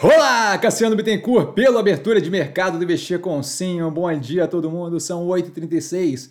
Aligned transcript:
Olá, 0.00 0.56
Cassiano 0.58 0.94
Bittencourt, 0.94 1.54
pela 1.54 1.80
abertura 1.80 2.20
de 2.20 2.30
mercado 2.30 2.78
do 2.78 2.84
Investir 2.84 3.18
com 3.18 3.42
Sim. 3.42 3.82
Um 3.82 3.90
bom 3.90 4.16
dia 4.16 4.44
a 4.44 4.46
todo 4.46 4.70
mundo. 4.70 5.00
São 5.00 5.26
8h36 5.26 6.30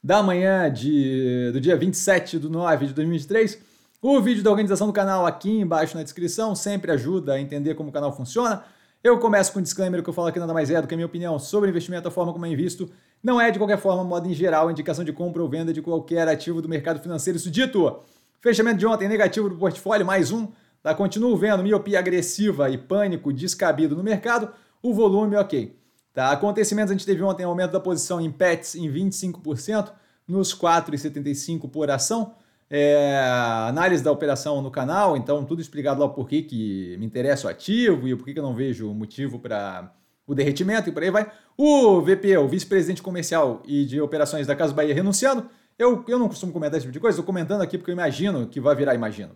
da 0.00 0.22
manhã 0.22 0.72
de, 0.72 1.50
do 1.52 1.60
dia 1.60 1.76
27 1.76 2.38
de 2.38 2.48
9 2.48 2.86
de 2.86 2.94
2023. 2.94 3.58
O 4.00 4.20
vídeo 4.20 4.44
da 4.44 4.50
organização 4.50 4.86
do 4.86 4.92
canal 4.92 5.26
aqui 5.26 5.50
embaixo 5.50 5.96
na 5.96 6.04
descrição 6.04 6.54
sempre 6.54 6.92
ajuda 6.92 7.32
a 7.32 7.40
entender 7.40 7.74
como 7.74 7.88
o 7.88 7.92
canal 7.92 8.16
funciona. 8.16 8.62
Eu 9.02 9.18
começo 9.18 9.52
com 9.52 9.58
um 9.58 9.62
disclaimer 9.62 10.00
que 10.00 10.08
eu 10.08 10.14
falo 10.14 10.28
aqui 10.28 10.38
nada 10.38 10.54
mais 10.54 10.70
é 10.70 10.80
do 10.80 10.86
que 10.86 10.94
a 10.94 10.96
minha 10.96 11.06
opinião 11.06 11.40
sobre 11.40 11.70
investimento, 11.70 12.06
a 12.06 12.12
forma 12.12 12.32
como 12.32 12.46
é 12.46 12.48
invisto. 12.48 12.88
Não 13.20 13.40
é 13.40 13.50
de 13.50 13.58
qualquer 13.58 13.78
forma, 13.78 14.04
modo 14.04 14.28
em 14.28 14.32
geral, 14.32 14.70
indicação 14.70 15.04
de 15.04 15.12
compra 15.12 15.42
ou 15.42 15.48
venda 15.48 15.72
de 15.72 15.82
qualquer 15.82 16.28
ativo 16.28 16.62
do 16.62 16.68
mercado 16.68 17.00
financeiro. 17.00 17.36
Isso 17.36 17.50
dito, 17.50 17.98
fechamento 18.40 18.78
de 18.78 18.86
ontem 18.86 19.08
negativo 19.08 19.48
do 19.48 19.56
portfólio, 19.56 20.06
mais 20.06 20.30
um 20.30 20.46
Tá? 20.82 20.94
Continuo 20.94 21.36
vendo 21.36 21.62
miopia 21.62 21.98
agressiva 21.98 22.70
e 22.70 22.78
pânico 22.78 23.32
descabido 23.32 23.96
no 23.96 24.02
mercado, 24.02 24.50
o 24.82 24.94
volume 24.94 25.36
ok. 25.36 25.76
Tá? 26.12 26.30
Acontecimentos, 26.30 26.90
a 26.90 26.94
gente 26.94 27.06
teve 27.06 27.22
ontem 27.22 27.44
aumento 27.44 27.72
da 27.72 27.80
posição 27.80 28.20
em 28.20 28.30
PETs 28.30 28.74
em 28.74 28.90
25%, 28.90 29.92
nos 30.26 30.54
4,75 30.54 31.70
por 31.70 31.90
ação. 31.90 32.34
É, 32.70 33.18
análise 33.66 34.04
da 34.04 34.12
operação 34.12 34.60
no 34.60 34.70
canal, 34.70 35.16
então 35.16 35.42
tudo 35.42 35.62
explicado 35.62 36.02
lá 36.02 36.08
por 36.08 36.28
que, 36.28 36.42
que 36.42 36.96
me 36.98 37.06
interessa 37.06 37.46
o 37.46 37.50
ativo 37.50 38.06
e 38.06 38.14
por 38.14 38.26
que, 38.26 38.34
que 38.34 38.38
eu 38.38 38.42
não 38.42 38.54
vejo 38.54 38.92
motivo 38.92 39.38
para 39.38 39.90
o 40.26 40.34
derretimento 40.34 40.90
e 40.90 40.92
por 40.92 41.02
aí 41.02 41.10
vai. 41.10 41.32
O 41.56 42.02
VP, 42.02 42.36
o 42.36 42.46
vice-presidente 42.46 43.00
comercial 43.00 43.62
e 43.66 43.86
de 43.86 43.98
operações 44.02 44.46
da 44.46 44.54
Casa 44.54 44.74
Bahia 44.74 44.94
renunciando. 44.94 45.48
Eu, 45.78 46.04
eu 46.06 46.18
não 46.18 46.28
costumo 46.28 46.52
comentar 46.52 46.76
esse 46.76 46.84
tipo 46.84 46.92
de 46.92 47.00
coisa, 47.00 47.14
estou 47.14 47.24
comentando 47.24 47.62
aqui 47.62 47.78
porque 47.78 47.90
eu 47.90 47.94
imagino 47.94 48.46
que 48.48 48.60
vai 48.60 48.74
virar, 48.76 48.94
imagino 48.94 49.30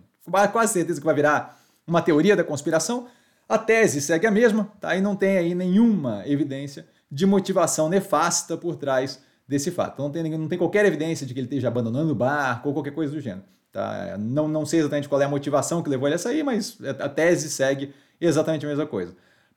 quase 0.53 0.73
certeza 0.73 1.01
que 1.01 1.07
vai 1.07 1.15
virar 1.15 1.59
uma 1.87 2.03
teoria 2.03 2.37
da 2.37 2.45
conspiração. 2.45 3.09
A 3.49 3.59
tese 3.59 4.01
segue 4.01 4.27
a 4.27 4.31
mesma, 4.31 4.71
tá? 4.81 4.97
E 4.97 5.01
não 5.01 5.15
tem 5.15 5.37
aí 5.37 5.55
nenhuma 5.55 6.23
evidência 6.27 6.87
de 7.11 7.27
motivação 7.27 7.89
nefasta 7.89 8.57
por 8.57 8.77
trás 8.77 9.21
desse 9.47 9.71
fato. 9.71 10.01
Não 10.01 10.11
tem, 10.11 10.23
não 10.31 10.49
tem 10.49 10.59
qualquer 10.59 10.87
evidência 10.87 11.27
de 11.27 11.35
que 11.35 11.41
ele 11.41 11.47
esteja 11.47 11.69
abandonando 11.69 12.13
o 12.13 12.15
barco 12.15 12.69
ou 12.69 12.75
qualquer 12.75 12.95
coisa 12.95 13.13
do 13.13 13.21
gênero. 13.21 13.45
Tá? 13.71 14.17
Não, 14.19 14.49
não 14.49 14.65
sei 14.65 14.81
exatamente 14.81 15.09
qual 15.09 15.21
é 15.21 15.25
a 15.25 15.29
motivação 15.29 15.83
que 15.83 15.91
levou 15.91 16.09
ele 16.09 16.15
a 16.15 16.19
sair, 16.19 16.43
mas 16.43 16.79
a 17.01 17.09
tese 17.09 17.51
segue 17.51 17.93
exatamente 18.21 18.65
a 18.65 18.69
mesma 18.69 18.87
coisa. 18.87 19.15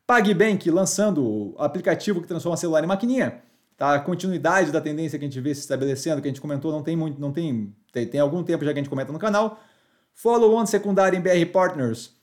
PagBank 0.07 0.69
lançando 0.69 1.23
o 1.23 1.55
aplicativo 1.57 2.21
que 2.21 2.27
transforma 2.27 2.57
celular 2.57 2.83
em 2.83 2.87
maquininha. 2.87 3.41
Tá? 3.77 3.95
A 3.95 3.99
continuidade 3.99 4.71
da 4.71 4.79
tendência 4.79 5.19
que 5.19 5.25
a 5.25 5.27
gente 5.27 5.39
vê 5.41 5.53
se 5.53 5.61
estabelecendo, 5.61 6.21
que 6.21 6.27
a 6.27 6.31
gente 6.31 6.41
comentou, 6.41 6.71
não 6.71 6.81
tem 6.81 6.95
muito, 6.95 7.19
não 7.19 7.31
tem, 7.31 7.73
tem, 7.91 8.07
tem 8.07 8.19
algum 8.19 8.43
tempo 8.43 8.63
já 8.63 8.71
que 8.71 8.79
a 8.79 8.81
gente 8.81 8.89
comenta 8.89 9.11
no 9.11 9.19
canal. 9.19 9.59
Follow-on 10.15 10.65
secundário 10.65 11.19
em 11.19 11.21
BR 11.21 11.51
Partners, 11.51 12.13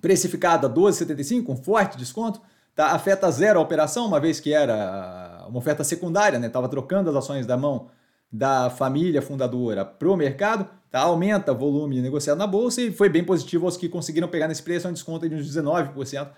precificado 0.00 0.66
a 0.66 0.70
12,75, 0.70 1.48
um 1.48 1.56
forte 1.56 1.96
desconto. 1.96 2.40
Tá? 2.74 2.88
Afeta 2.92 3.30
zero 3.30 3.58
a 3.58 3.62
operação, 3.62 4.06
uma 4.06 4.20
vez 4.20 4.38
que 4.38 4.52
era 4.52 5.46
uma 5.48 5.58
oferta 5.58 5.82
secundária, 5.82 6.38
né? 6.38 6.46
Estava 6.46 6.68
trocando 6.68 7.08
as 7.08 7.16
ações 7.16 7.46
da 7.46 7.56
mão 7.56 7.88
da 8.30 8.68
família 8.68 9.22
fundadora 9.22 9.82
para 9.82 10.08
o 10.08 10.16
mercado, 10.16 10.68
tá? 10.90 11.00
aumenta 11.00 11.52
o 11.52 11.56
volume 11.56 12.02
negociado 12.02 12.36
na 12.36 12.46
bolsa 12.46 12.82
e 12.82 12.92
foi 12.92 13.08
bem 13.08 13.24
positivo 13.24 13.64
aos 13.64 13.78
que 13.78 13.88
conseguiram 13.88 14.28
pegar 14.28 14.46
nesse 14.46 14.62
preço, 14.62 14.86
é 14.86 14.90
um 14.90 14.92
desconto 14.92 15.26
de 15.26 15.34
uns 15.34 15.48
19% 15.48 16.28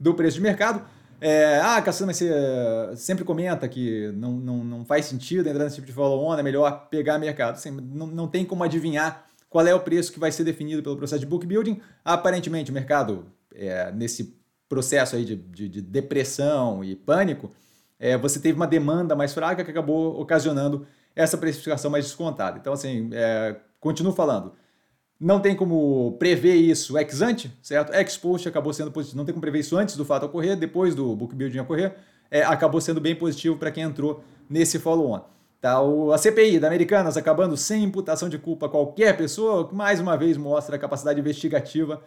do 0.00 0.14
preço 0.14 0.36
de 0.36 0.42
mercado. 0.42 0.82
É, 1.20 1.60
ah, 1.62 1.80
Cassiano, 1.82 2.08
mas 2.08 2.16
você 2.16 2.96
sempre 2.96 3.24
comenta 3.24 3.68
que 3.68 4.10
não, 4.14 4.32
não, 4.32 4.64
não 4.64 4.84
faz 4.84 5.04
sentido 5.04 5.48
entrar 5.48 5.64
nesse 5.64 5.76
tipo 5.76 5.86
de 5.86 5.92
follow-on, 5.92 6.38
é 6.38 6.42
melhor 6.42 6.88
pegar 6.90 7.18
mercado. 7.18 7.54
Assim, 7.54 7.70
não, 7.70 8.06
não 8.06 8.26
tem 8.26 8.44
como 8.44 8.64
adivinhar 8.64 9.26
qual 9.54 9.64
é 9.68 9.72
o 9.72 9.78
preço 9.78 10.12
que 10.12 10.18
vai 10.18 10.32
ser 10.32 10.42
definido 10.42 10.82
pelo 10.82 10.96
processo 10.96 11.20
de 11.20 11.26
book 11.26 11.46
building? 11.46 11.80
Aparentemente, 12.04 12.72
o 12.72 12.74
mercado, 12.74 13.26
é, 13.54 13.92
nesse 13.92 14.36
processo 14.68 15.14
aí 15.14 15.24
de, 15.24 15.36
de, 15.36 15.68
de 15.68 15.80
depressão 15.80 16.82
e 16.82 16.96
pânico, 16.96 17.52
é, 17.96 18.18
você 18.18 18.40
teve 18.40 18.56
uma 18.56 18.66
demanda 18.66 19.14
mais 19.14 19.32
fraca 19.32 19.62
que 19.62 19.70
acabou 19.70 20.20
ocasionando 20.20 20.84
essa 21.14 21.38
precificação 21.38 21.88
mais 21.88 22.04
descontada. 22.04 22.58
Então, 22.58 22.72
assim, 22.72 23.10
é, 23.12 23.54
continuo 23.78 24.12
falando, 24.12 24.54
não 25.20 25.38
tem 25.38 25.54
como 25.54 26.16
prever 26.18 26.56
isso 26.56 26.98
ex 26.98 27.22
ante, 27.22 27.56
certo? 27.62 27.94
Ex 27.94 28.16
post 28.16 28.48
acabou 28.48 28.72
sendo 28.72 28.90
positivo, 28.90 29.18
não 29.18 29.24
tem 29.24 29.32
como 29.32 29.40
prever 29.40 29.60
isso 29.60 29.76
antes 29.76 29.96
do 29.96 30.04
fato 30.04 30.26
ocorrer, 30.26 30.56
depois 30.56 30.96
do 30.96 31.14
book 31.14 31.32
building 31.32 31.60
ocorrer, 31.60 31.94
é, 32.28 32.42
acabou 32.42 32.80
sendo 32.80 33.00
bem 33.00 33.14
positivo 33.14 33.56
para 33.56 33.70
quem 33.70 33.84
entrou 33.84 34.24
nesse 34.50 34.80
follow-on. 34.80 35.20
Tá, 35.64 35.80
o, 35.80 36.12
a 36.12 36.18
CPI 36.18 36.60
da 36.60 36.66
Americanas 36.66 37.16
acabando 37.16 37.56
sem 37.56 37.84
imputação 37.84 38.28
de 38.28 38.36
culpa 38.36 38.66
a 38.66 38.68
qualquer 38.68 39.16
pessoa, 39.16 39.66
que 39.66 39.74
mais 39.74 39.98
uma 39.98 40.14
vez 40.14 40.36
mostra 40.36 40.76
a 40.76 40.78
capacidade 40.78 41.18
investigativa 41.18 42.02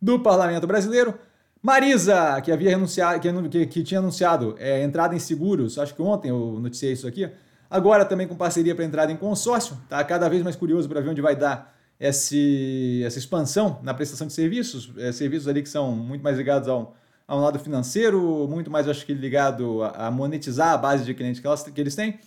do 0.00 0.18
parlamento 0.18 0.66
brasileiro. 0.66 1.12
Marisa, 1.60 2.40
que 2.40 2.50
havia 2.50 2.70
renunciado, 2.70 3.20
que, 3.50 3.66
que, 3.66 3.82
tinha 3.82 4.00
anunciado 4.00 4.56
é, 4.58 4.82
entrada 4.82 5.14
em 5.14 5.18
seguros, 5.18 5.76
acho 5.76 5.94
que 5.94 6.00
ontem 6.00 6.30
eu 6.30 6.58
noticiei 6.58 6.94
isso 6.94 7.06
aqui, 7.06 7.30
agora 7.68 8.06
também 8.06 8.26
com 8.26 8.34
parceria 8.34 8.74
para 8.74 8.82
entrada 8.82 9.12
em 9.12 9.16
consórcio, 9.18 9.76
tá 9.90 10.02
cada 10.02 10.26
vez 10.26 10.42
mais 10.42 10.56
curioso 10.56 10.88
para 10.88 11.02
ver 11.02 11.10
onde 11.10 11.20
vai 11.20 11.36
dar 11.36 11.76
esse, 12.00 13.02
essa 13.04 13.18
expansão 13.18 13.78
na 13.82 13.92
prestação 13.92 14.26
de 14.26 14.32
serviços, 14.32 14.90
é, 14.96 15.12
serviços 15.12 15.48
ali 15.48 15.62
que 15.62 15.68
são 15.68 15.92
muito 15.92 16.22
mais 16.22 16.38
ligados 16.38 16.66
ao, 16.66 16.96
ao 17.28 17.38
lado 17.38 17.58
financeiro, 17.58 18.48
muito 18.48 18.70
mais 18.70 18.88
acho 18.88 19.04
que 19.04 19.12
ligado 19.12 19.82
a, 19.82 20.06
a 20.06 20.10
monetizar 20.10 20.72
a 20.72 20.78
base 20.78 21.04
de 21.04 21.12
clientes 21.12 21.42
que, 21.42 21.46
elas, 21.46 21.62
que 21.62 21.78
eles 21.78 21.94
têm. 21.94 22.18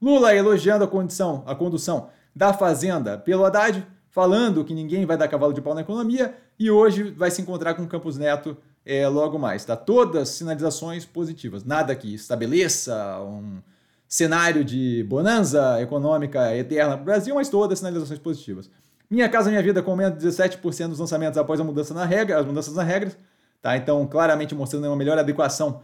Lula 0.00 0.34
elogiando 0.34 0.84
a 0.84 0.88
condição, 0.88 1.42
a 1.46 1.54
condução 1.54 2.08
da 2.34 2.52
Fazenda 2.52 3.18
pelo 3.18 3.44
Haddad, 3.44 3.86
falando 4.08 4.64
que 4.64 4.74
ninguém 4.74 5.04
vai 5.04 5.16
dar 5.16 5.28
cavalo 5.28 5.52
de 5.52 5.60
pau 5.60 5.74
na 5.74 5.82
economia, 5.82 6.34
e 6.58 6.70
hoje 6.70 7.04
vai 7.10 7.30
se 7.30 7.42
encontrar 7.42 7.74
com 7.74 7.86
Campos 7.86 8.18
Neto 8.18 8.56
é, 8.84 9.06
logo 9.08 9.38
mais. 9.38 9.64
Tá? 9.64 9.76
Todas 9.76 10.30
sinalizações 10.30 11.04
positivas. 11.04 11.64
Nada 11.64 11.94
que 11.94 12.14
estabeleça 12.14 13.20
um 13.22 13.60
cenário 14.08 14.64
de 14.64 15.04
bonança 15.08 15.80
econômica 15.80 16.56
eterna 16.56 16.94
para 16.94 17.02
o 17.02 17.04
Brasil, 17.04 17.34
mas 17.34 17.48
todas 17.48 17.78
sinalizações 17.78 18.18
positivas. 18.18 18.70
Minha 19.08 19.28
Casa 19.28 19.50
Minha 19.50 19.62
Vida 19.62 19.82
com 19.82 19.96
de 19.96 20.26
17% 20.26 20.88
dos 20.88 20.98
lançamentos 20.98 21.38
após 21.38 21.60
a 21.60 21.64
mudança 21.64 21.94
na 21.94 22.04
regra, 22.04 22.38
as 22.38 22.46
mudanças 22.46 22.74
nas 22.74 22.86
regras. 22.86 23.16
Tá? 23.62 23.76
Então, 23.76 24.06
claramente 24.06 24.54
mostrando 24.54 24.86
uma 24.86 24.96
melhor 24.96 25.18
adequação 25.18 25.82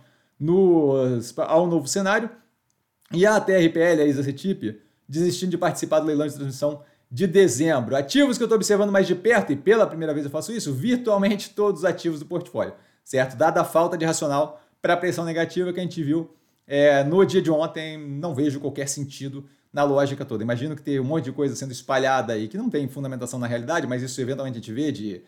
ao 1.46 1.66
novo 1.66 1.86
cenário. 1.86 2.30
E 3.12 3.24
a 3.24 3.40
TRPL, 3.40 4.02
a 4.02 4.04
Isa 4.04 4.22
Cetip, 4.22 4.80
desistindo 5.08 5.50
de 5.50 5.58
participar 5.58 6.00
do 6.00 6.06
leilão 6.06 6.26
de 6.26 6.34
transmissão 6.34 6.82
de 7.10 7.26
dezembro. 7.26 7.94
Ativos 7.94 8.36
que 8.36 8.42
eu 8.42 8.46
estou 8.46 8.56
observando 8.56 8.90
mais 8.90 9.06
de 9.06 9.14
perto, 9.14 9.52
e 9.52 9.56
pela 9.56 9.86
primeira 9.86 10.12
vez 10.12 10.26
eu 10.26 10.30
faço 10.30 10.52
isso, 10.52 10.72
virtualmente 10.72 11.50
todos 11.50 11.80
os 11.80 11.84
ativos 11.84 12.18
do 12.18 12.26
portfólio, 12.26 12.74
certo? 13.04 13.36
Dada 13.36 13.60
a 13.60 13.64
falta 13.64 13.96
de 13.96 14.04
racional 14.04 14.60
para 14.82 14.94
a 14.94 14.96
pressão 14.96 15.24
negativa 15.24 15.72
que 15.72 15.78
a 15.78 15.82
gente 15.82 16.02
viu 16.02 16.30
é, 16.66 17.04
no 17.04 17.24
dia 17.24 17.40
de 17.40 17.50
ontem, 17.50 17.96
não 17.96 18.34
vejo 18.34 18.58
qualquer 18.58 18.88
sentido 18.88 19.44
na 19.72 19.84
lógica 19.84 20.24
toda. 20.24 20.42
Imagino 20.42 20.74
que 20.74 20.82
tem 20.82 20.98
um 20.98 21.04
monte 21.04 21.26
de 21.26 21.32
coisa 21.32 21.54
sendo 21.54 21.70
espalhada 21.70 22.32
aí 22.32 22.48
que 22.48 22.56
não 22.56 22.68
tem 22.68 22.88
fundamentação 22.88 23.38
na 23.38 23.46
realidade, 23.46 23.86
mas 23.86 24.02
isso 24.02 24.20
eventualmente 24.20 24.58
a 24.58 24.60
gente 24.60 24.72
vê 24.72 24.90
de 24.90 25.22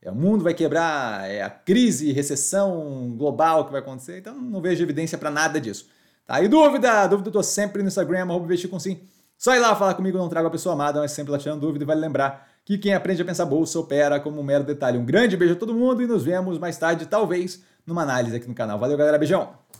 é, 0.00 0.10
o 0.10 0.14
mundo 0.14 0.44
vai 0.44 0.54
quebrar, 0.54 1.28
é 1.28 1.42
a 1.42 1.50
crise, 1.50 2.12
recessão 2.12 3.14
global 3.16 3.64
que 3.64 3.72
vai 3.72 3.80
acontecer, 3.80 4.18
então 4.18 4.34
não 4.34 4.60
vejo 4.60 4.82
evidência 4.82 5.18
para 5.18 5.30
nada 5.30 5.60
disso. 5.60 5.88
Tá? 6.26 6.42
E 6.42 6.48
dúvida? 6.48 7.06
Dúvida 7.06 7.28
eu 7.28 7.32
tô 7.32 7.42
sempre 7.42 7.82
no 7.82 7.88
Instagram, 7.88 8.26
investir 8.34 8.70
com 8.70 8.78
sim. 8.78 9.00
Só 9.36 9.54
ir 9.54 9.58
lá 9.58 9.74
falar 9.76 9.94
comigo, 9.94 10.16
não 10.16 10.28
trago 10.28 10.48
a 10.48 10.50
pessoa 10.50 10.74
amada, 10.74 11.00
mas 11.00 11.12
sempre 11.12 11.32
lá 11.32 11.38
tirando 11.38 11.60
dúvida 11.60 11.84
e 11.84 11.86
vale 11.86 12.00
lembrar 12.00 12.48
que 12.64 12.78
quem 12.78 12.94
aprende 12.94 13.20
a 13.20 13.24
pensar 13.24 13.44
bolsa 13.44 13.78
opera 13.78 14.18
como 14.18 14.40
um 14.40 14.44
mero 14.44 14.64
detalhe. 14.64 14.96
Um 14.96 15.04
grande 15.04 15.36
beijo 15.36 15.54
a 15.54 15.58
todo 15.58 15.74
mundo 15.74 16.02
e 16.02 16.06
nos 16.06 16.24
vemos 16.24 16.58
mais 16.58 16.78
tarde, 16.78 17.06
talvez, 17.06 17.62
numa 17.86 18.02
análise 18.02 18.36
aqui 18.36 18.48
no 18.48 18.54
canal. 18.54 18.78
Valeu, 18.78 18.96
galera. 18.96 19.18
Beijão! 19.18 19.63